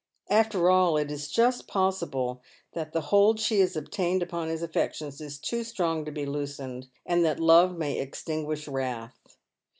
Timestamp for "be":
6.11-6.25